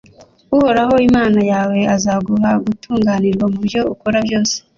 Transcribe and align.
uhoraho 0.57 0.95
imana 1.07 1.39
yawe 1.51 1.77
azaguha 1.95 2.49
gutunganirwa 2.65 3.45
mu 3.53 3.59
byo 3.67 3.81
ukora 3.93 4.17
byose, 4.25 4.55